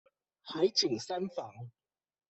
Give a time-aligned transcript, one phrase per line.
[0.41, 1.53] 海景三房